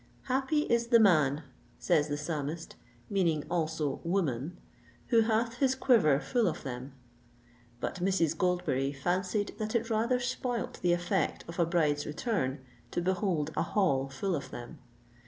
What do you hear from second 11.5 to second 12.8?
a bride's return,